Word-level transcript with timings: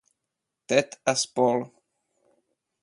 Ted 0.67 0.89
a 1.13 1.15
spol. 1.25 1.59